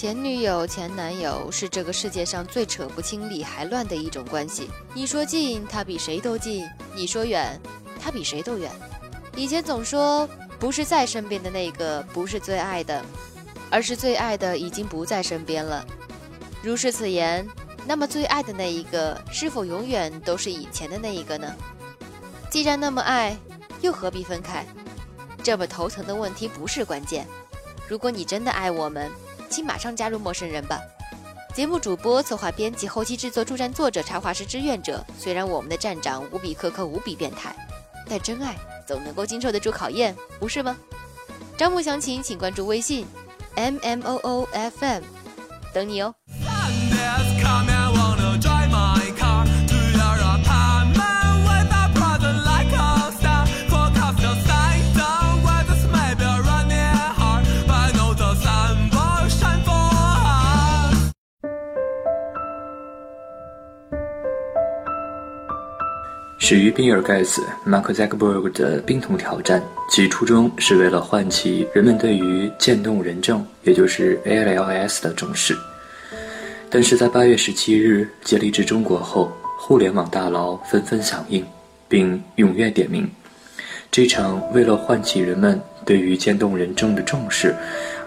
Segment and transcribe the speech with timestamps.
[0.00, 4.70] 前女友、前男友是这个世界上最扯不清理还乱的一种关系。
[4.94, 7.60] 你说近，他比谁都近；你说远，
[8.02, 8.72] 他比谁都远。
[9.36, 10.26] 以前总说，
[10.58, 13.04] 不是在身边的那个不是最爱的，
[13.68, 15.84] 而是最爱的已经不在身边了。
[16.62, 17.46] 如是此言，
[17.86, 21.54] 那么最爱的那一个，是否永远都是以前的那一个呢？
[22.50, 23.36] 既然那么爱，
[23.82, 24.64] 又何必分开？
[25.42, 27.26] 这么头疼的问题不是关键。
[27.86, 29.10] 如果你真的爱我们，
[29.50, 30.80] 请马上加入陌生人吧。
[31.52, 35.04] 节目主播、策划、编辑、后期制作、助战作者、插画师、志愿者。
[35.18, 37.54] 虽然我们的站长无比苛刻、无比变态，
[38.08, 40.76] 但真爱总能够经受得住考验，不是吗？
[41.58, 43.04] 招募详情请关注微信
[43.56, 45.02] m m o o f m，
[45.74, 46.14] 等你哦。
[66.50, 75.56] 始于比尔·盖茨、马克·扎克伯格的冰桶挑战，其初衷是为了唤起人们对于渐冻人症，也就是 ALS 的重视。
[76.68, 81.46] 但是在八月十七日接力至中国后，互联网大佬纷纷响应，
[81.88, 83.08] 并踊跃点名。
[83.92, 87.54] 这场为了唤起人们对于渐冻人症的重视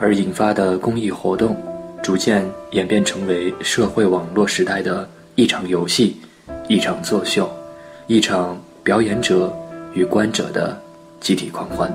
[0.02, 1.56] 而引发的公益活动，
[2.04, 6.18] 逐渐演变成为社会网络时代的一场游戏，
[6.68, 7.50] 一场作秀。
[8.08, 9.52] 一场表演者
[9.94, 10.78] 与观者的
[11.22, 11.90] 集体狂欢。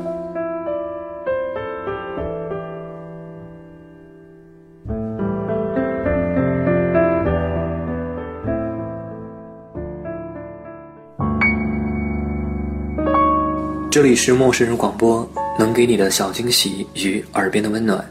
[13.90, 18.02] 这里是陌生人广播，能给你的小惊喜与耳边的温暖。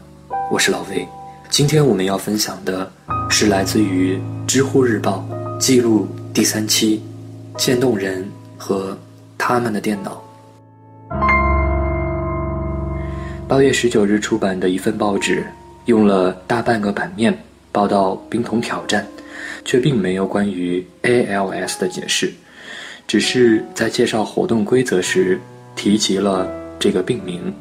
[0.52, 1.04] 我是老魏，
[1.50, 2.88] 今天我们要分享的
[3.28, 5.26] 是来自于知乎日报
[5.58, 7.02] 记录第三期。
[7.58, 8.24] 渐冻人
[8.56, 8.96] 和
[9.36, 10.22] 他们的电脑。
[13.48, 15.44] 八月十九日出版的一份报纸，
[15.86, 17.36] 用了大半个版面
[17.72, 19.04] 报道冰桶挑战，
[19.64, 22.32] 却并没有关于 ALS 的解释，
[23.08, 25.40] 只是在介绍活动规则时
[25.74, 26.48] 提及了
[26.78, 27.52] 这个病名。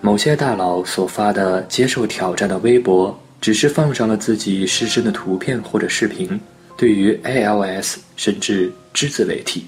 [0.00, 6.40] 某些大佬所发的接受挑战的微博，只是放上了自己失身的图片或者视频。
[6.76, 9.64] 对于 ALS，甚至只字未提。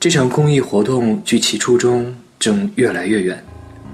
[0.00, 3.42] 这场公益活动距其初衷正越来越远，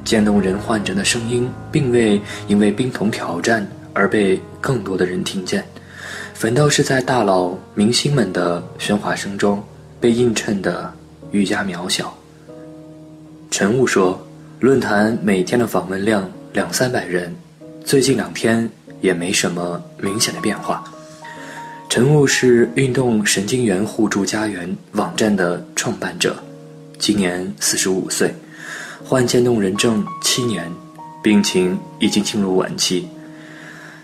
[0.04, 5.64] 渐冻人患者的声音并未因为冰桶挑战而被更多的人听见，
[6.34, 9.62] 反倒是在大佬明星们的喧哗声中
[10.00, 10.92] 被映衬得
[11.32, 12.16] 愈加渺小。
[13.50, 14.26] 陈雾说
[14.60, 17.34] ：“论坛每天的访问量两三百人，
[17.84, 18.68] 最近两天
[19.00, 20.84] 也没什么明显的变化。”
[21.94, 26.36] 陈雾是运动神经元互助家园网站的创办者，
[26.98, 28.34] 今年四十五岁，
[29.04, 30.68] 患渐冻人症七年，
[31.22, 33.08] 病情已经进入晚期。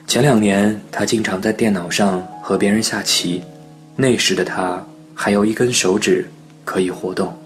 [0.07, 3.43] 前两年，他经常在电脑上和别人下棋，
[3.97, 6.31] 那时的他还有一根手指
[6.65, 7.37] 可以活动。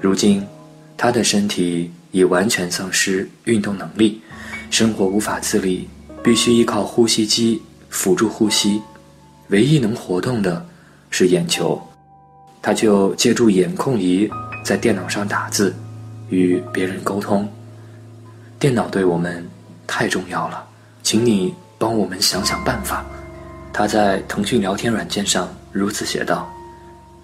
[0.00, 0.42] 如今，
[0.96, 4.22] 他的身体已完全丧失运动能力，
[4.70, 5.86] 生活无法自理，
[6.22, 8.80] 必须依靠呼吸机辅助呼吸。
[9.48, 10.64] 唯一能活动的
[11.10, 11.80] 是眼球，
[12.62, 14.28] 他就借助眼控仪
[14.64, 15.74] 在电脑上打字，
[16.30, 17.48] 与别人沟通。
[18.58, 19.46] 电脑对我们
[19.86, 20.64] 太重要了，
[21.02, 23.04] 请你帮我们想想办法。
[23.72, 26.50] 他在腾讯聊天软件上如此写道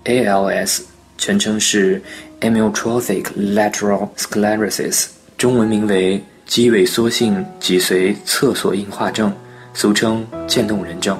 [0.05, 0.83] ：“ALS
[1.17, 2.03] 全称是
[2.41, 3.23] Amyotrophic
[3.55, 5.07] Lateral Sclerosis，
[5.39, 9.33] 中文名为肌萎缩性脊髓侧索硬化症，
[9.73, 11.19] 俗称渐冻人症。”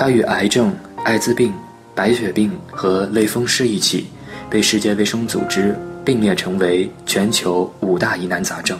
[0.00, 0.72] 它与癌症、
[1.04, 1.52] 艾滋病、
[1.92, 4.06] 白血病和类风湿一起，
[4.48, 8.78] 被世界卫生组织并列成为全球五大疑难杂症。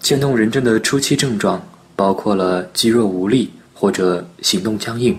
[0.00, 1.64] 渐冻人症的初期症状
[1.94, 5.16] 包括了肌肉无力或者行动僵硬，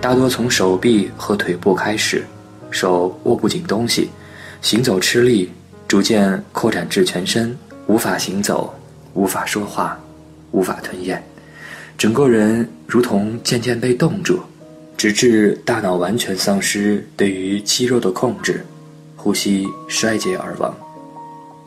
[0.00, 2.24] 大多从手臂和腿部开始，
[2.70, 4.08] 手握不紧东西，
[4.62, 5.52] 行走吃力，
[5.86, 7.54] 逐渐扩展至全身，
[7.86, 8.74] 无法行走，
[9.12, 10.00] 无法说话，
[10.52, 11.22] 无法吞咽。
[11.98, 14.38] 整个人如同渐渐被冻住，
[14.96, 18.64] 直至大脑完全丧失对于肌肉的控制，
[19.16, 20.72] 呼吸衰竭而亡。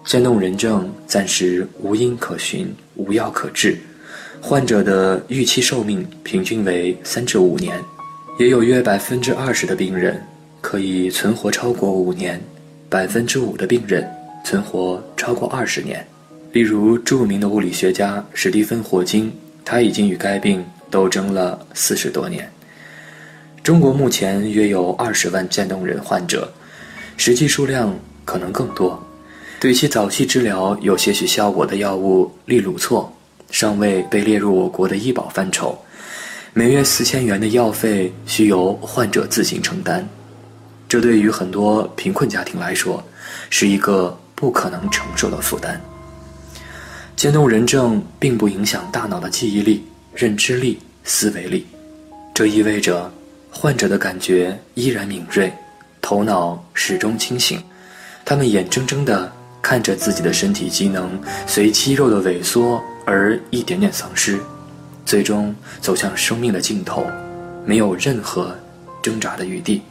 [0.05, 3.77] 渐冻人症暂时无因可寻，无药可治，
[4.39, 7.77] 患者的预期寿命平均为三至五年，
[8.39, 10.23] 也有约百分之二十的病人
[10.61, 12.41] 可以存活超过五年，
[12.87, 14.09] 百分之五的病人
[14.45, 16.07] 存活超过二十年。
[16.53, 19.29] 例如著名的物理学家史蒂芬·霍金，
[19.63, 22.51] 他已经与该病斗争了四十多年。
[23.63, 26.51] 中国目前约有二十万渐冻人患者，
[27.17, 29.01] 实际数量可能更多。
[29.59, 33.07] 对其早期治疗有些许效果的药物利鲁唑，
[33.51, 35.77] 尚未被列入我国的医保范畴，
[36.53, 40.07] 每月四千元的药费需由患者自行承担。
[40.89, 43.03] 这对于很多贫困家庭来说，
[43.51, 45.79] 是一个不可能承受的负担。
[47.15, 51.65] 渐冻人症并不影响大脑的记忆力、认知力、思维力，
[52.33, 53.11] 这意味着。
[53.53, 55.51] 患者的感觉依然敏锐，
[56.01, 57.61] 头脑始终清醒，
[58.23, 59.29] 他们眼睁睁地
[59.61, 64.39] 看着自己的身体机能随肌肉的萎缩而一点点丧失，
[65.05, 67.05] 最终走向生命的尽头，
[67.65, 68.55] 没有任何
[69.01, 69.81] 挣扎的余地。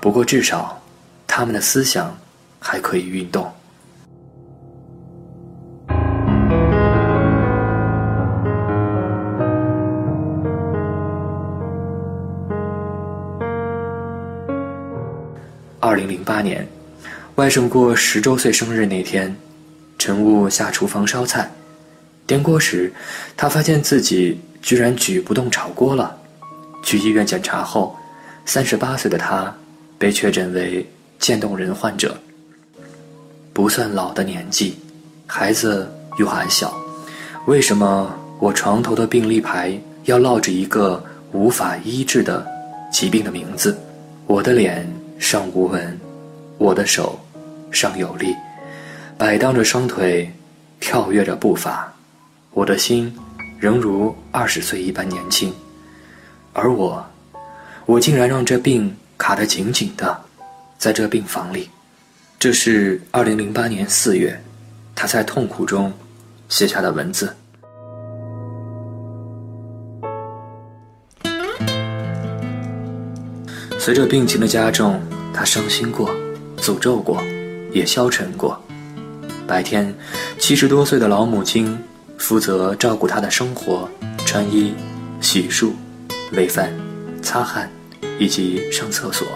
[0.00, 0.80] 不过至少，
[1.26, 2.16] 他们的思想
[2.60, 3.52] 还可以运动。
[15.88, 16.68] 二零零八年，
[17.36, 19.34] 外甥过十周岁生日那天，
[19.96, 21.50] 陈雾下厨房烧菜，
[22.26, 22.92] 颠锅时，
[23.34, 26.14] 他发现自己居然举不动炒锅了。
[26.82, 27.96] 去医院检查后，
[28.44, 29.56] 三十八岁的他
[29.96, 30.86] 被确诊为
[31.18, 32.14] 渐冻人患者。
[33.54, 34.76] 不算老的年纪，
[35.26, 36.76] 孩子又还小，
[37.46, 39.72] 为什么我床头的病历牌
[40.04, 41.02] 要烙着一个
[41.32, 42.46] 无法医治的
[42.92, 43.74] 疾病的名字？
[44.26, 44.86] 我的脸。
[45.18, 45.98] 上无纹，
[46.56, 47.18] 我的手
[47.70, 48.34] 上有力，
[49.18, 50.32] 摆荡着双腿，
[50.80, 51.92] 跳跃着步伐，
[52.52, 53.14] 我的心
[53.58, 55.52] 仍如二十岁一般年轻，
[56.52, 57.04] 而我，
[57.84, 60.18] 我竟然让这病卡得紧紧的，
[60.78, 61.68] 在这病房里。
[62.38, 64.40] 这是二零零八年四月，
[64.94, 65.92] 他在痛苦中
[66.48, 67.36] 写下的文字。
[73.88, 75.00] 随着病情的加重，
[75.32, 76.14] 他伤心过，
[76.58, 77.22] 诅咒过，
[77.72, 78.62] 也消沉过。
[79.46, 79.94] 白天，
[80.38, 81.74] 七十多岁的老母亲
[82.18, 83.88] 负责照顾他的生活、
[84.26, 84.74] 穿衣、
[85.22, 85.70] 洗漱、
[86.32, 86.70] 喂饭、
[87.22, 87.72] 擦汗，
[88.18, 89.26] 以及上厕所。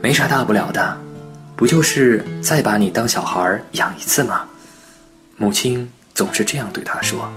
[0.00, 0.96] 没啥大不了的，
[1.54, 4.46] 不就是再把你当小孩养一次吗？
[5.36, 7.30] 母亲总是这样对他说。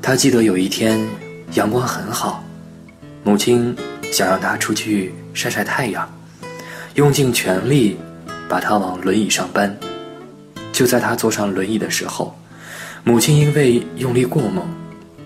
[0.00, 1.06] 他记得有一天，
[1.52, 2.42] 阳光很好，
[3.22, 3.76] 母亲。
[4.10, 6.08] 想让他出去晒晒太阳，
[6.94, 7.96] 用尽全力
[8.48, 9.76] 把他往轮椅上搬。
[10.72, 12.36] 就在他坐上轮椅的时候，
[13.04, 14.66] 母亲因为用力过猛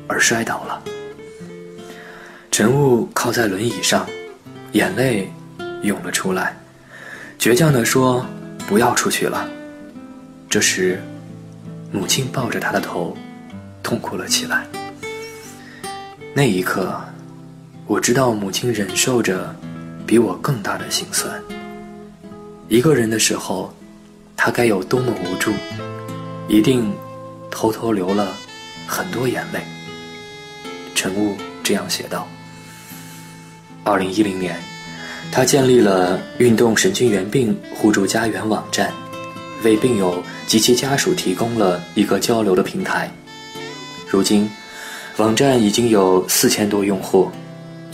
[0.06, 0.82] 而摔倒了。
[2.50, 4.06] 陈雾靠在轮椅上，
[4.72, 5.32] 眼泪
[5.82, 6.56] 涌了出来，
[7.38, 8.24] 倔强地说
[8.68, 9.48] ：“不要出去了。”
[10.50, 11.00] 这时，
[11.90, 13.16] 母亲抱着他的头，
[13.82, 14.66] 痛哭了起来。
[16.34, 17.00] 那一刻。
[17.86, 19.54] 我知道母亲忍受着
[20.06, 21.30] 比我更大的心酸。
[22.66, 23.74] 一个人的时候，
[24.36, 25.52] 她该有多么无助，
[26.48, 26.90] 一定
[27.50, 28.34] 偷偷流了
[28.86, 29.60] 很多眼泪。
[30.94, 32.26] 陈雾这样写道。
[33.82, 34.56] 二零一零年，
[35.30, 38.90] 他建立了运动神经元病互助家园网站，
[39.62, 43.12] 为病友及其家属提供了一个交流的平台。
[44.08, 44.50] 如今，
[45.18, 47.30] 网站已经有四千多用户。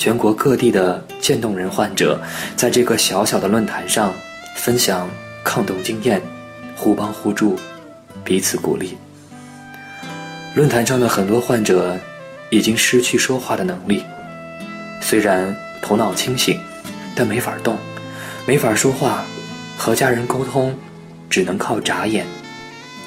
[0.01, 2.19] 全国各地的渐冻人患者
[2.57, 4.15] 在这个小小的论坛上
[4.57, 5.07] 分享
[5.45, 6.23] 抗冻经验，
[6.75, 7.61] 互帮互助，
[8.25, 8.97] 彼此鼓励。
[10.55, 11.99] 论坛上的很多患者
[12.49, 14.03] 已经失去说话的能力，
[15.03, 16.59] 虽然头脑清醒，
[17.15, 17.77] 但没法动，
[18.47, 19.23] 没法说话，
[19.77, 20.75] 和家人沟通
[21.29, 22.25] 只能靠眨眼，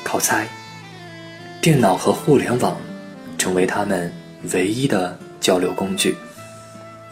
[0.03, 0.47] 靠猜。
[1.59, 2.77] 电脑和互联网
[3.35, 4.13] 成为他们
[4.53, 6.15] 唯一的交流工具。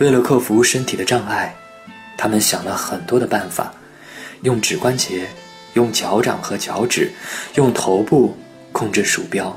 [0.02, 1.56] 为了克服身体的障碍，
[2.18, 3.72] 他们想了很多的办法，
[4.42, 5.30] 用指关节、
[5.76, 7.12] 用脚掌和脚趾、
[7.54, 8.36] 用头部
[8.72, 9.56] 控制鼠标，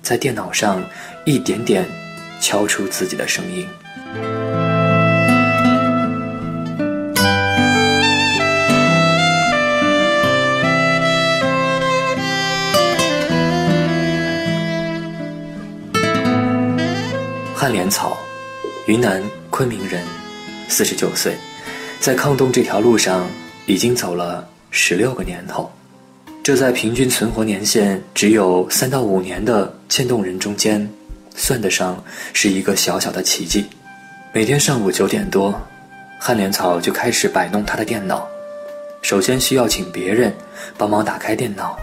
[0.00, 0.82] 在电脑上
[1.26, 1.84] 一点点
[2.40, 3.68] 敲出自己的声音。
[17.54, 18.16] 汉莲草，
[18.86, 19.22] 云南。
[19.56, 20.02] 昆明人，
[20.68, 21.34] 四十九岁，
[21.98, 23.26] 在抗冻这条路上
[23.64, 25.72] 已经走了十六个年头。
[26.42, 30.86] 这在平均存活年限只有三到五年的渐冻人中间，
[31.34, 33.64] 算得上是一个小小的奇迹。
[34.30, 35.58] 每天上午九点多，
[36.20, 38.28] 汉莲草就开始摆弄他的电脑。
[39.00, 40.30] 首先需要请别人
[40.76, 41.78] 帮忙打开电脑，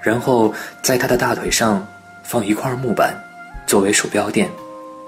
[0.00, 1.84] 然后在他的大腿上
[2.22, 3.12] 放一块木板，
[3.66, 4.48] 作为鼠标垫，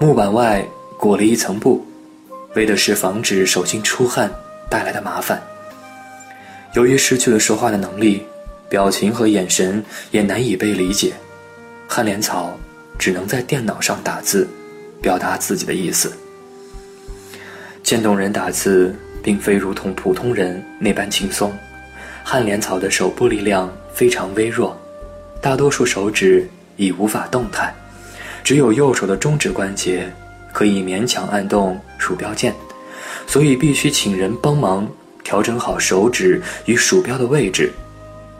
[0.01, 0.67] 木板外
[0.99, 1.87] 裹了一层布，
[2.55, 4.31] 为的是防止手心出汗
[4.69, 5.41] 带来的麻烦。
[6.75, 8.25] 由于失去了说话的能力，
[8.69, 11.13] 表情和眼神也难以被理解，
[11.89, 12.59] 汉莲草
[12.99, 14.49] 只能在电脑上打字，
[15.03, 16.13] 表达自己的意思。
[17.83, 21.53] 渐冻人打字并非如同普通人那般轻松，
[22.23, 24.81] 汉莲草的手部力量非常微弱，
[25.41, 27.75] 大多数手指已无法动弹，
[28.45, 30.09] 只有右手的中指关节
[30.53, 32.55] 可以勉强按动鼠标键，
[33.27, 34.89] 所以必须请人帮忙
[35.25, 37.73] 调整好手指与鼠标的位置。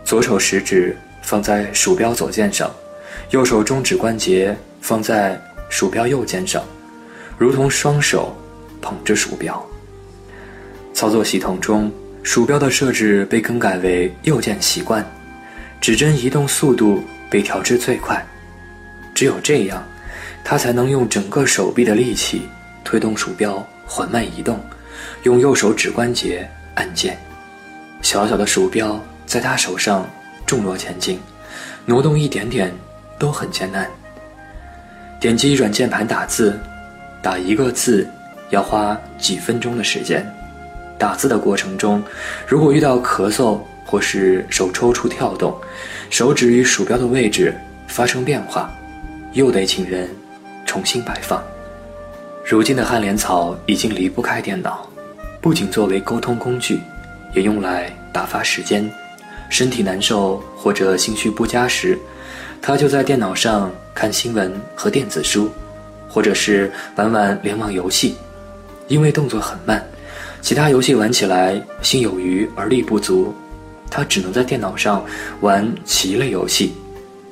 [0.05, 2.71] 左手食指放在鼠标左键上，
[3.31, 6.63] 右手中指关节放在鼠标右键上，
[7.39, 8.37] 如同双手。
[8.83, 9.63] 捧着鼠标。
[10.95, 15.05] 操作系统中，鼠标的设置被更改为右键习惯，
[15.83, 18.27] 指针移动速度被调至最快。
[19.15, 19.87] 只有这样，
[20.45, 22.43] 他才能用整个手臂的力气
[22.85, 24.59] 推动鼠标缓慢移动，
[25.23, 27.19] 用右手指关节按键。
[28.03, 30.09] 小小的鼠标在他手上
[30.47, 31.19] 重若千斤，
[31.87, 32.73] 挪动一点点
[33.19, 33.89] 都很艰难。
[35.21, 36.59] 点击软键盘打字，
[37.23, 38.09] 打一个字。
[38.51, 40.29] 要花几分钟的时间，
[40.99, 42.03] 打字的过程中，
[42.49, 45.57] 如果遇到咳嗽或是手抽搐跳动，
[46.11, 47.55] 手指与鼠标的位置
[47.87, 48.69] 发生变化，
[49.35, 50.11] 又得请人
[50.71, 51.43] 重新摆放。
[52.45, 54.89] 如今的汉莲草已经离不开电脑，
[55.41, 56.79] 不仅作为沟通工具，
[57.35, 58.89] 也用来打发时间。
[59.49, 61.99] 身体难受或者兴趣不佳时，
[62.63, 65.51] 他就在电脑上看新闻和电子书，
[66.09, 68.15] 或者是玩玩联网游戏。
[68.87, 69.85] 因为动作很慢，
[70.41, 73.35] 其他游戏玩起来心有余而力不足，
[73.91, 75.05] 他只能在电脑上
[75.41, 76.75] 玩棋类游戏。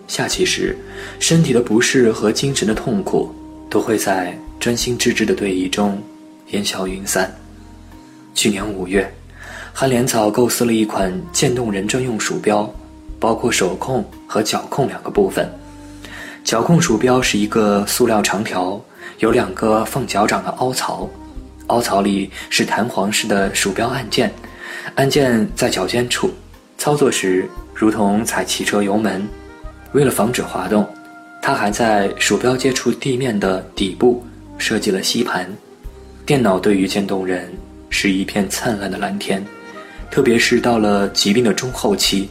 [0.08, 0.76] 下棋时，
[1.20, 3.32] 身体的不适和精神的痛苦
[3.70, 6.02] 都会在专心致志的对弈中
[6.48, 7.32] 烟消云散。
[8.34, 9.08] 去年五月，
[9.72, 12.68] 汉连草构思了一款渐冻人专用鼠标，
[13.20, 15.48] 包括手控和脚控两个部分。
[16.42, 18.82] 脚控鼠标是一个塑料长条，
[19.18, 21.08] 有两个放脚掌的凹槽。
[21.66, 24.32] 凹槽里是弹簧式的鼠标按键，
[24.94, 26.30] 按键在脚尖处，
[26.78, 29.28] 操作时如同踩汽车油门。
[29.92, 30.86] 为了防止滑动，
[31.40, 34.24] 它还在鼠标接触地面的底部
[34.58, 35.48] 设计了吸盘。
[36.26, 37.52] 电脑对于渐冻人
[37.90, 39.44] 是一片灿烂的蓝天，
[40.10, 42.28] 特别是到了疾病的中后期，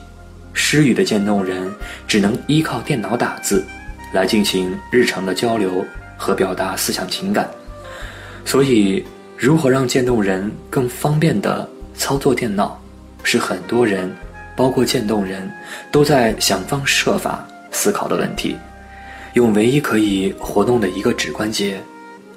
[0.54, 1.72] 失语的渐冻人
[2.08, 3.66] 只能依靠电脑打字
[4.14, 5.84] 来进行日常的交流
[6.16, 7.50] 和表达思想情感，
[8.46, 9.04] 所以。
[9.40, 12.82] 如何让渐冻人更方便地操作电脑，
[13.22, 14.12] 是很多人，
[14.58, 15.50] 包括渐冻人，
[15.92, 18.58] 都在想方设法思考的问题。
[19.34, 21.80] 用唯一可以活动的一个指关节，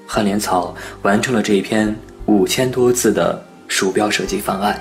[0.07, 1.97] 汉莲草完成了这一篇
[2.27, 4.79] 五千多字的鼠标设计方案。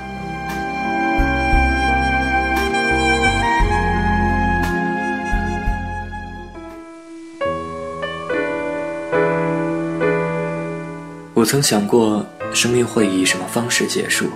[11.34, 14.30] 我曾想过，生命会以什么方式结束？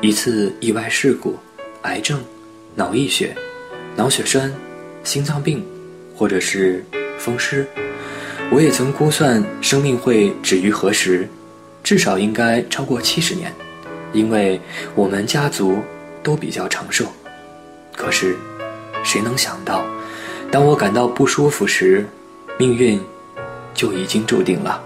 [0.00, 1.38] 一次意外事故、
[1.84, 2.22] 癌症、
[2.74, 3.34] 脑溢血、
[3.94, 4.52] 脑血栓、
[5.02, 5.64] 心脏病，
[6.16, 6.84] 或者是
[7.18, 7.66] 风湿。
[8.50, 11.28] 我也曾估算生命会止于何时，
[11.82, 13.52] 至少应该超过七十年，
[14.12, 14.58] 因为
[14.94, 15.78] 我们家族
[16.22, 17.04] 都比较长寿。
[17.94, 18.34] 可是，
[19.04, 19.84] 谁能想到，
[20.50, 22.06] 当我感到不舒服时，
[22.58, 22.98] 命运
[23.74, 24.82] 就已经注定了。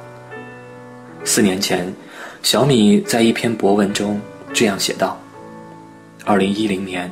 [1.24, 1.94] 四年前，
[2.42, 4.20] 小米在一篇博文中
[4.52, 5.20] 这样写道
[6.28, 7.10] ：“二零一零年，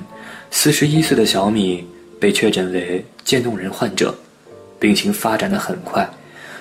[0.50, 1.82] 四十一岁的小米
[2.20, 4.14] 被确诊为渐冻人患者，
[4.78, 6.06] 病情发展的很快。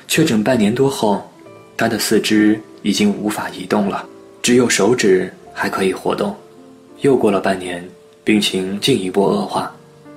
[0.08, 1.30] 确诊半年多后，
[1.76, 4.08] 他的四肢已经无法移动了，
[4.42, 6.34] 只有手指还可以活动。
[7.02, 7.86] 又过了半年，
[8.24, 9.70] 病情进一步恶化，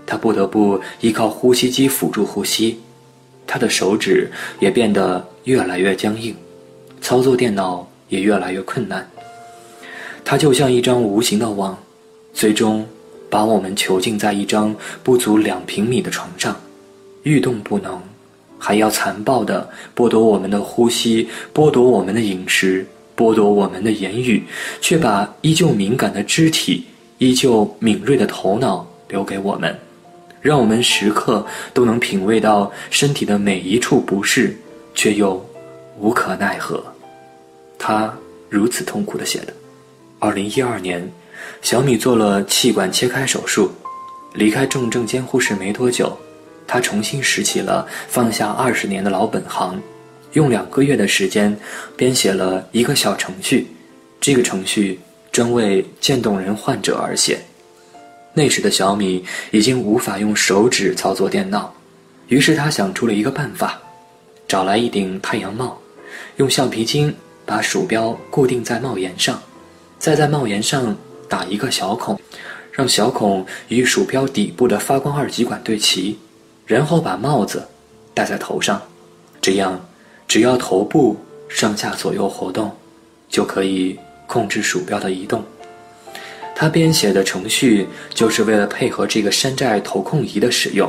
[0.07, 2.79] 他不得不依靠呼吸机辅助呼吸，
[3.49, 4.31] 他的手指
[4.61, 6.33] 也变得越来越僵硬。”
[7.03, 9.11] 操作电脑也越来越困难，
[10.25, 11.77] 他就像一张无形的网，
[12.39, 12.87] 最终
[13.29, 16.55] 把我们囚禁在一张不足两平米的床上，
[17.25, 18.01] 欲动不能，
[18.57, 24.45] 还要残暴地剥夺我们的呼吸，剥夺我们的饮食，剥夺我们的言语，
[24.81, 26.85] 却把依旧敏感的肢体、
[27.19, 29.77] 依旧敏锐的头脑留给我们，
[30.41, 34.57] 让我们时刻都能品味到身体的每一处不适，
[34.95, 35.45] 却又。
[35.99, 36.81] 无可奈何，
[37.77, 38.17] 他
[38.49, 39.53] 如此痛苦地写的。
[40.21, 41.11] 二零一二年，
[41.63, 43.71] 小米做了气管切开手术，
[44.35, 46.17] 离开重症监护室没多久，
[46.67, 49.81] 他重新拾起了放下二十年的老本行，
[50.33, 51.57] 用两个月的时间
[51.97, 53.67] 编写了一个小程序。
[54.21, 54.99] 这个程序
[55.31, 57.39] 专为渐冻人患者而写。
[58.35, 61.75] 那时的小米已经无法用手指操作电脑，
[62.29, 63.81] 于是他想出了一个办法：
[64.47, 65.81] 找来一顶太阳帽，
[66.37, 67.15] 用橡皮筋
[67.47, 69.43] 把鼠标固定在帽檐上，
[69.99, 70.97] 再在帽檐上
[71.29, 72.19] 打一个小孔。
[72.71, 76.17] 让小孔与鼠标底部的发光二极管对齐，
[76.65, 77.67] 然后把帽子
[78.15, 78.81] 戴在头上，
[79.41, 79.85] 这样
[80.29, 81.17] 只要头部
[81.49, 82.71] 上下左右活动，
[83.29, 85.45] 就可以控制鼠标的移动。
[86.55, 90.89] 他编写的程序就是为了配合这个山寨头控仪的使用。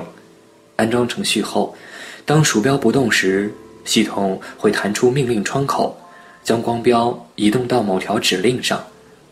[0.76, 1.76] 安装程序后，
[2.24, 3.52] 当鼠标不动时，
[3.84, 5.98] 系统会弹出命令窗口，
[6.44, 8.84] 将光标移动到某条指令上，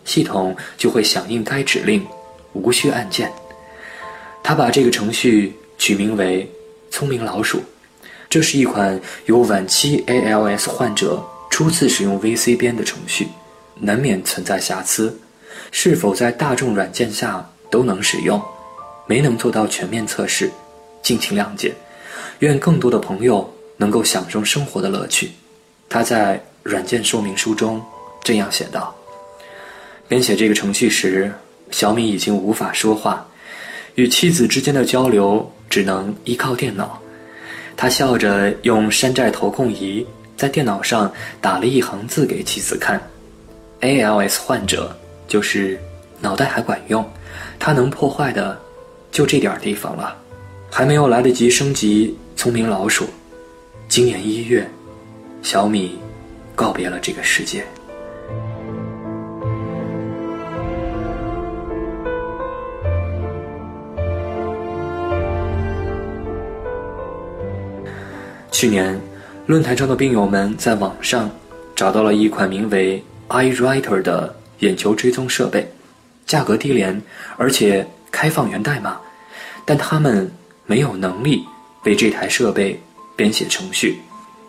[0.07, 2.03] 系统就会响应该指令。
[2.53, 3.31] 无需按键。
[4.41, 6.49] 他把这个程序取名为
[6.89, 7.61] “聪明老鼠”，
[8.27, 13.27] 这是一款由晚期 ALS 患者初次使用 VC 编的程序，
[13.75, 15.15] 难免存在瑕疵。
[15.71, 18.41] 是否在大众软件下都能使用，
[19.05, 20.49] 没能做到全面测试，
[21.03, 21.75] 敬请谅解。
[22.39, 25.31] 愿更多的朋友能够享受生活的乐趣。
[25.89, 27.83] 他在软件说明书中
[28.23, 28.95] 这样写道：
[30.07, 31.31] 编写这个程序时。
[31.69, 33.27] 小米已经无法说话，
[33.95, 36.97] 与妻子之间的交流只能依靠电脑。
[37.75, 41.11] 他笑着用山寨投控仪在电脑上
[41.41, 43.01] 打了一行字给妻子看
[43.81, 44.97] ：“ALS 患者
[45.27, 45.77] 就是
[46.21, 47.05] 脑袋还管用，
[47.59, 48.57] 他能破坏的
[49.11, 50.15] 就这点地方了。”
[50.71, 53.09] 还没有来得及升级聪明老鼠，
[53.89, 54.65] 今年一月，
[55.43, 55.99] 小米
[56.55, 57.65] 告别了这个世界。
[68.57, 68.99] 去年，
[69.45, 71.29] 论坛上的病友们在网上
[71.75, 75.71] 找到了一款名为 iWriter 的眼球追踪设备，
[76.25, 76.99] 价格低廉，
[77.37, 78.99] 而且开放源代码，
[79.63, 80.31] 但他们
[80.65, 81.45] 没有能力
[81.83, 82.81] 为这台设备
[83.15, 83.99] 编写程序。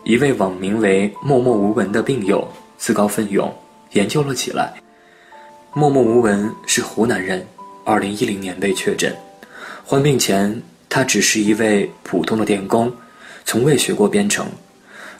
[0.03, 3.55] 一位网名为“默默无闻”的病友自告奋勇
[3.91, 4.73] 研究了起来。
[5.71, 7.45] 默默无闻是湖南人
[7.85, 9.15] ，2010年被确诊，
[9.85, 12.91] 患病前他只是一位普通的电工。
[13.49, 14.45] 从未学过编程，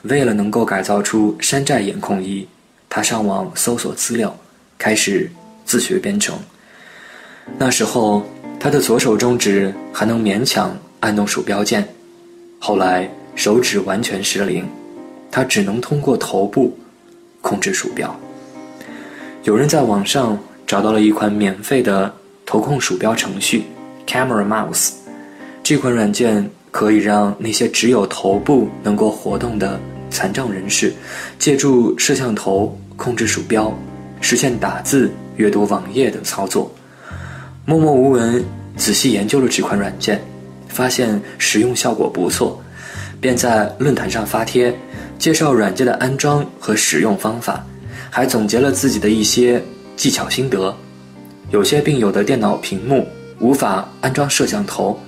[0.02, 2.46] 为了能够改造出山寨眼控仪，
[2.88, 4.32] 他上网搜索资料，
[4.78, 5.28] 开始
[5.64, 6.38] 自学编程。
[7.58, 8.24] 那时候，
[8.60, 11.84] 他的左手中指还能勉强按动鼠标键，
[12.60, 14.64] 后来手指完全失灵，
[15.28, 16.78] 他只能通过头部
[17.40, 18.16] 控制鼠标。
[19.42, 20.38] 有人在网上
[20.68, 22.14] 找到了一款免费的
[22.46, 23.64] 头控鼠标程序
[24.06, 24.92] ，Camera Mouse，
[25.64, 26.48] 这款软件。
[26.70, 29.78] 可以让那些只有头部能够活动的
[30.10, 30.92] 残障人士，
[31.38, 33.76] 借助摄像头控制鼠标，
[34.20, 36.70] 实现打字、阅读网页等操作。
[37.64, 38.44] 默默无闻
[38.76, 40.20] 仔细研究了这款软件，
[40.68, 42.62] 发现使用效果不错，
[43.20, 44.74] 便在论坛上发帖，
[45.18, 47.64] 介绍软件的安装和使用方法，
[48.10, 49.62] 还总结了自己的一些
[49.96, 50.74] 技巧心得。
[51.50, 53.06] 有些病友的电脑屏幕
[53.40, 54.98] 无法安装摄像头。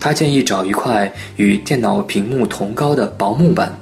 [0.00, 3.76] 他建议找一块与电脑屏幕同高的薄木板，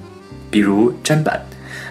[0.50, 1.40] 比如砧板，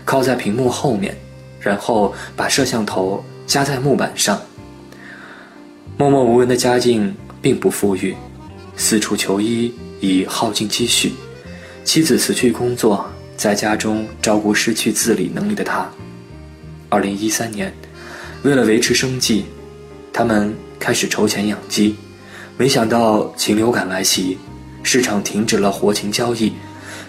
[0.04, 1.16] 靠在屏幕后面，
[1.60, 4.42] 然后把摄像头夹在木板上。
[5.98, 8.16] 默默无闻的家境并不富裕，
[8.76, 11.14] 四处求医已耗尽积蓄，
[11.84, 13.06] 妻子辞去工作，
[13.38, 15.88] 在家中照顾失去自理能力的他。
[16.90, 17.72] 二零一三年，
[18.44, 19.46] 为了维持生计，
[20.12, 21.96] 他们开始筹钱养鸡。
[22.58, 24.38] 没想到禽流感来袭，
[24.82, 26.54] 市场停止了活禽交易，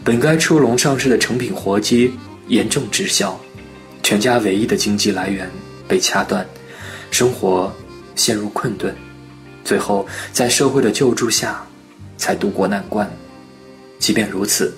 [0.03, 2.13] 本该出笼上市的成品活鸡
[2.49, 3.39] 严重滞销，
[4.03, 5.49] 全家唯一的经济来源
[5.87, 6.45] 被掐断，
[7.13, 7.73] 生活
[8.17, 8.93] 陷入困顿，
[9.65, 11.65] 最后在社会的救助下
[12.17, 13.09] 才渡过难关。
[14.01, 14.75] 即便如此，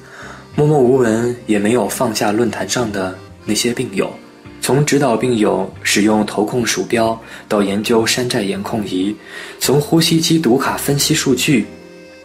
[0.55, 4.13] 默默无闻也没有放下论坛上的那些病友。
[4.61, 7.19] 从指导病友使用头控鼠标，
[7.49, 9.15] 到研究山寨眼控仪；
[9.59, 11.67] 从呼吸机读卡分析数据，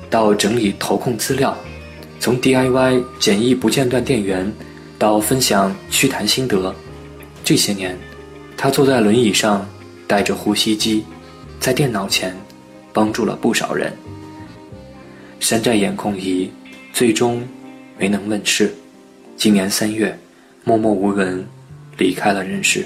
[0.10, 1.56] 到整理头控资料；
[2.20, 4.52] 从 DIY 简易不间断电源，
[5.00, 6.76] 到分享祛痰心得。
[7.46, 7.98] 这些年，
[8.58, 9.66] 他坐在轮椅上，
[10.06, 11.06] 带着呼吸机，
[11.60, 12.36] 在电脑前，
[12.92, 13.94] 帮助了不少人。
[15.40, 16.52] 山寨眼控仪
[16.92, 17.42] 最终
[17.98, 18.74] 没能问世。
[19.38, 20.18] 今年三月，
[20.64, 21.46] 默默无闻。
[21.98, 22.86] 离开了人世。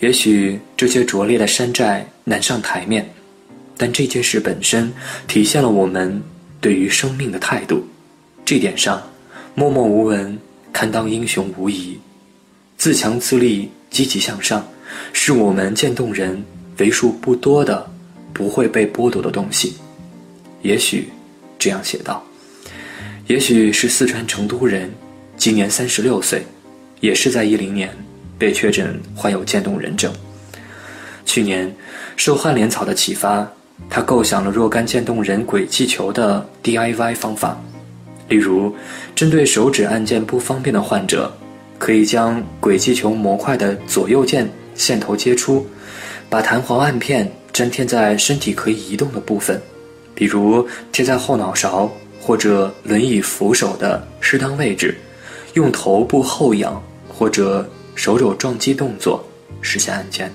[0.00, 3.08] 也许这些拙劣的山寨难上台面，
[3.76, 4.92] 但这件事本身
[5.26, 6.22] 体现了我们
[6.60, 7.84] 对于生命的态度。
[8.44, 9.02] 这点上，
[9.54, 10.38] 默默无闻
[10.72, 11.98] 堪当英雄无疑。
[12.76, 14.66] 自强自立、积极向上，
[15.12, 16.42] 是我们渐冻人
[16.78, 17.90] 为数不多的
[18.32, 19.76] 不会被剥夺的东西。
[20.62, 21.08] 也许
[21.58, 22.24] 这样写道。
[23.26, 24.90] 也许是四川成都人，
[25.36, 26.46] 今年三十六岁，
[27.00, 27.90] 也是在一零年
[28.38, 30.12] 被确诊患有渐冻人症。
[31.24, 31.74] 去年，
[32.16, 33.46] 受汉连草的启发，
[33.90, 37.60] 他构想了若干渐冻人轨迹球的 DIY 方法。
[38.28, 38.74] 例如，
[39.14, 41.32] 针对手指按键不方便的患者，
[41.78, 45.66] 可以将轨迹球模块的左右键线头接出，
[46.28, 49.60] 把弹簧按片粘贴在身体可以移动的部分，
[50.14, 51.90] 比如贴在后脑勺。
[52.20, 54.94] 或者轮椅扶手的适当位置，
[55.54, 56.82] 用头部后仰
[57.18, 59.26] 或者手肘撞击动作
[59.60, 60.32] 实现按键。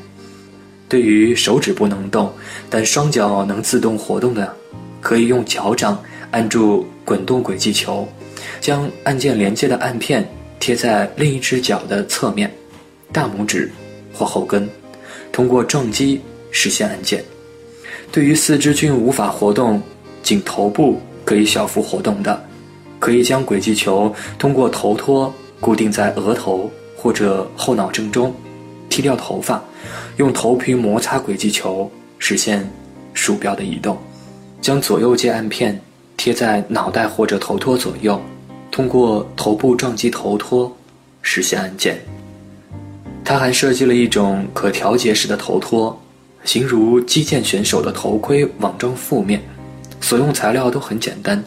[0.90, 2.32] 对于手指不能动
[2.70, 4.54] 但双脚能自动活动的，
[5.00, 5.98] 可以用脚掌
[6.32, 8.06] 按住滚动轨迹球，
[8.60, 12.54] 将按键连接的按片贴在另一只脚的侧面，
[13.14, 13.72] 大拇指
[14.14, 14.70] 或后跟，
[15.32, 16.20] 通过撞击
[16.52, 17.24] 实现按键。
[18.12, 19.82] 对于四肢均无法活动，
[20.22, 21.00] 仅头部。
[21.26, 22.46] 可以小幅活动的，
[23.00, 28.36] 可以将轨迹球通过头托固定在额头或者后脑正中，
[28.90, 29.64] 剃掉头发，
[30.18, 32.70] 用头皮摩擦轨迹球实现
[33.14, 33.98] 鼠标的移动，
[34.60, 35.80] 将左右键按片
[36.18, 38.22] 贴在脑袋或者头托左右，
[38.70, 40.70] 通过头部撞击头托
[41.22, 41.98] 实现按键。
[43.24, 45.98] 他还设计了一种可调节式的头托，
[46.44, 49.42] 形如击剑选手的头盔网状覆面。
[50.02, 51.42] 所用材料都很简单，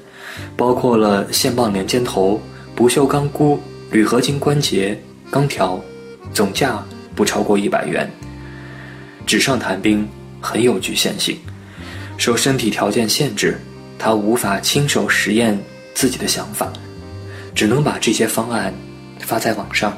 [0.57, 2.41] 包括了线棒连接头、
[2.75, 3.59] 不锈钢箍、
[3.97, 4.95] 铝合金关节、
[5.31, 5.83] 钢条，
[6.31, 8.07] 总价不超过一百元。
[9.25, 10.07] 纸上谈兵
[10.39, 11.39] 很有局限性，
[12.19, 13.59] 受身体条件限制，
[13.99, 15.59] 他无法亲手实验
[15.95, 16.71] 自己的想法，
[17.55, 18.71] 只能把这些方案
[19.19, 19.97] 发在网上，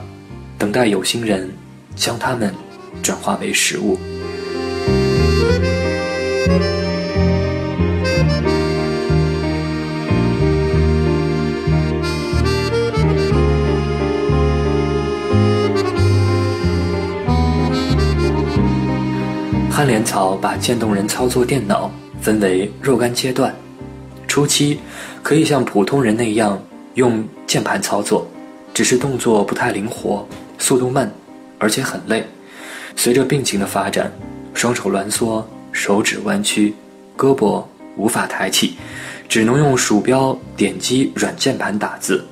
[0.57, 1.53] 等待有心人
[1.97, 2.55] 将它们
[3.03, 3.99] 转化为实物。
[20.37, 23.55] 把渐冻人操作电脑分为若干阶段，
[24.27, 24.81] 初期
[25.23, 26.61] 可以像普通人那样
[26.95, 28.27] 用键盘操作，
[28.73, 30.27] 只是动作不太灵活，
[30.59, 31.11] 速度慢，
[31.59, 32.25] 而且很累。
[32.97, 34.13] 随着病情的发展，
[34.55, 36.75] 双手挛缩，手指弯曲，
[37.17, 37.65] 胳膊
[37.97, 38.77] 无法抬起，
[39.29, 42.25] 只能用鼠标点击软键盘打字。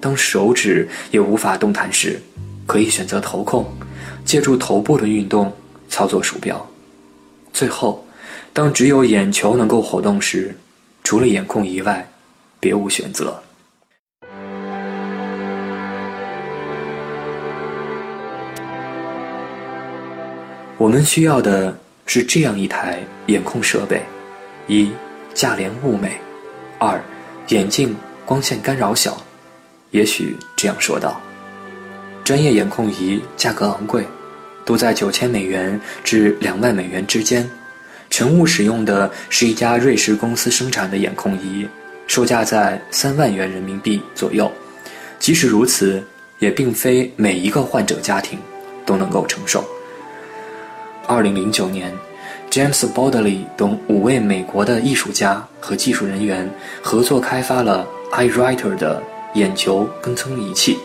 [0.00, 2.20] 当手指也无法动弹时，
[2.66, 3.66] 可以选择头控，
[4.24, 5.52] 借助头部的运动。
[5.88, 6.66] 操作鼠标，
[7.52, 8.04] 最后，
[8.52, 10.54] 当只有眼球能够活动时，
[11.04, 12.08] 除了眼控仪外，
[12.58, 13.40] 别无选择。
[20.78, 24.02] 我们需要的是这样一台眼控设备：
[24.66, 24.90] 一、
[25.32, 26.08] 价廉物美；
[26.78, 27.00] 二、
[27.48, 29.16] 眼镜光线干扰小。
[29.90, 31.20] 也许这样说道：
[32.24, 34.04] 专业眼控仪价格昂贵。
[34.64, 37.48] 都在九千美元至两万美元之间。
[38.10, 41.66] 乘务使用的是一家瑞士公司生产的眼控仪，
[42.06, 44.52] 售价在三万元人民币左右。
[45.18, 46.02] 即使如此，
[46.38, 48.38] 也并非每一个患者家庭
[48.84, 49.64] 都能够承受。
[51.06, 51.92] 二零零九年
[52.50, 56.48] ，James b o d l e y 等五位美国的艺术家和技术人员
[56.82, 59.02] 合作开发了 EyeWriter 的
[59.34, 60.78] 眼球跟踪仪器。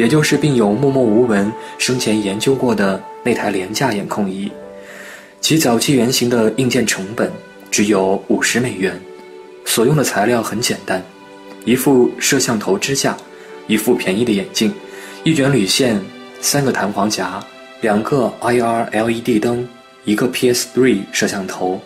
[0.00, 4.50] 也就是病友默默无闻生前研究过的那台廉价眼控仪，
[5.42, 7.30] 其早期原型的硬件成本
[7.70, 8.98] 只有五十美元，
[9.66, 11.04] 所用的材料很简单，
[11.66, 13.14] 一副摄像头支架，
[13.66, 14.72] 一副便宜的眼镜，
[15.22, 16.00] 一卷铝线，
[16.40, 17.38] 三个弹簧夹，
[17.82, 19.68] 两个 IR LED 灯，
[20.06, 21.78] 一个 PS3 摄像头，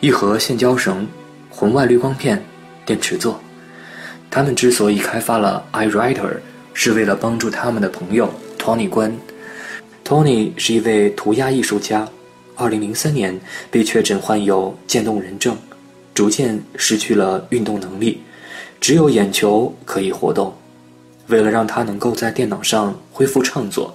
[0.00, 1.06] 一盒线胶绳，
[1.50, 2.42] 红外滤光片，
[2.86, 3.38] 电池座。
[4.30, 6.30] 他们之所以开发了 iWriter。
[6.74, 9.12] 是为了帮助他们的朋友 Tony 关。
[10.04, 12.08] Tony 是一位涂鸦艺术家
[12.56, 15.56] ，2003年被确诊患有渐冻人症，
[16.12, 18.20] 逐渐失去了运动能力，
[18.80, 20.52] 只有眼球可以活动。
[21.28, 23.94] 为了让他能够在电脑上恢复创作，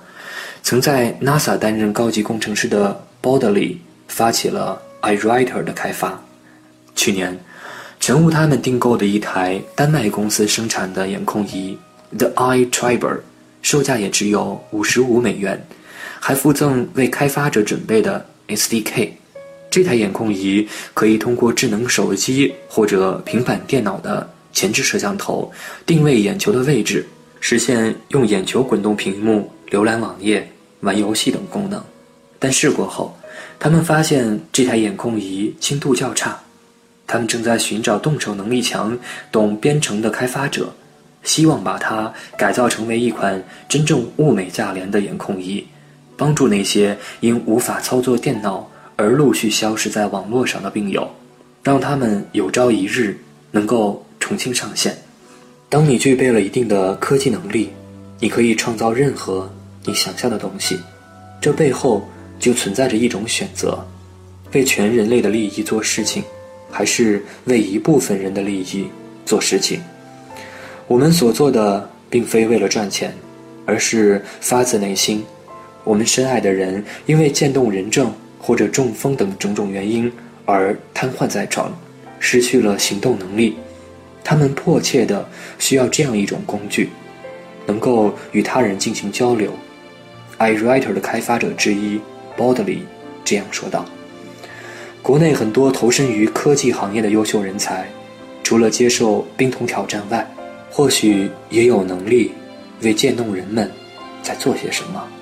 [0.64, 6.20] 曾在 NASA 担任高级工程师的 b o d l e y 发起了 iWriter 的开发。
[6.96, 7.38] 去年，
[8.00, 11.78] 全屋他们订购的一台丹麦公司生产的眼控仪。
[12.16, 13.20] The Eye Traver，
[13.62, 15.66] 售价也只有五十五美元，
[16.20, 19.10] 还附赠为开发者准备的 SDK。
[19.70, 25.52] 这台眼控仪可以通过智能手机或者平板电脑的前置摄像头
[25.86, 27.06] 定位眼球的位置，
[27.40, 31.84] 实现用眼球滚动屏幕、浏览网页、玩游戏等功能。
[32.40, 33.16] 但试过后，
[33.60, 36.40] 他们发现这台眼控仪精度较差。
[37.06, 38.98] 他们正在寻找动手能力强、
[39.32, 40.74] 懂编程的开发者，
[41.24, 45.66] 希望把它改造成为一款真正物美价廉的眼控仪，
[46.16, 51.10] 帮助那些因无法操作电脑而陆续消失在网络上的病友，
[51.64, 53.20] 让他们有朝一日
[53.52, 54.98] 能够重新上线。
[55.70, 57.70] 当你具备了一定的科技能力，
[58.20, 59.50] 你可以创造任何
[59.86, 60.80] 你想象的东西，
[61.42, 62.08] 这背后
[62.40, 63.78] 就存在着一种选择：
[64.54, 66.24] 为全人类的利益做事情。
[66.70, 68.86] 还是为一部分人的利益
[69.26, 69.80] 做事情。
[70.88, 73.14] 我们所做的并非为了赚钱，
[73.66, 75.24] 而是发自内心。
[75.84, 80.12] 我们深爱的人因为渐冻人症或者中风等种种原因
[80.46, 81.78] 而瘫痪在床，
[82.20, 83.58] 失去了行动能力。
[84.24, 85.28] 他们迫切的
[85.60, 86.90] 需要这样一种工具，
[87.66, 89.52] 能够与他人进行交流。
[90.40, 92.00] iWriter 的开发者之一
[92.38, 92.80] Bodley
[93.26, 93.86] 这样说道。
[95.02, 97.88] 国内很多投身于科技行业的优秀人才，
[98.44, 100.26] 除了接受冰桶挑战外，
[100.78, 102.32] 或许也有能力
[102.84, 103.68] 为渐冻人们
[104.22, 105.17] 在做些什么。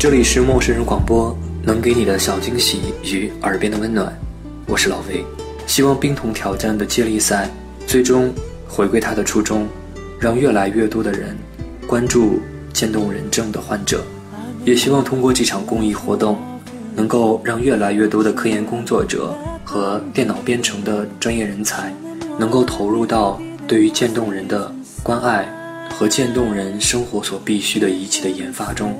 [0.00, 4.10] 这里是陌生人广播，能给你的小惊喜与耳边的温暖。
[4.66, 5.22] 我是老魏，
[5.66, 7.50] 希望冰桶挑战的接力赛
[7.86, 8.32] 最终
[8.66, 9.68] 回归它的初衷，
[10.18, 11.36] 让越来越多的人
[11.86, 12.40] 关注
[12.72, 14.02] 渐冻人症的患者。
[14.64, 16.38] 也希望通过这场公益活动，
[16.96, 21.94] 能够让越来越多的科研工作者和电脑编程的专业人才，
[22.38, 25.46] 能够投入到对于渐冻人的关爱
[25.90, 28.98] 和渐冻人生活所必需的仪器的研发中。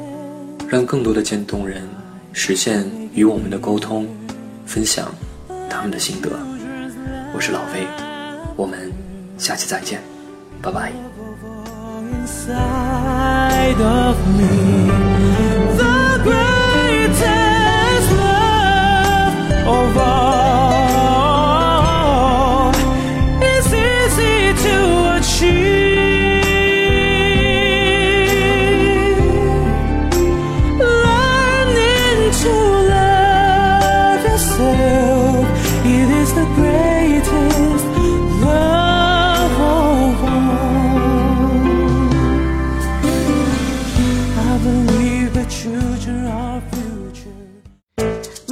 [0.71, 1.83] 让更多的渐冻人
[2.33, 4.07] 实现与我们的沟通，
[4.65, 5.13] 分享
[5.69, 6.31] 他们的心得。
[7.35, 7.89] 我是老魏，
[8.55, 8.93] 我们
[9.37, 10.01] 下期再见，
[10.63, 10.93] 拜拜。